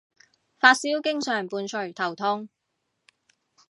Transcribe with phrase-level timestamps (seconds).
[0.59, 2.49] 發燒經常伴隨頭痛